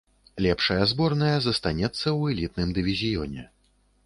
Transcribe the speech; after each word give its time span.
Лепшая 0.43 0.85
зборная 0.93 1.35
застанецца 1.49 2.01
ў 2.01 2.21
элітным 2.37 2.69
дывізіёне. 2.79 3.41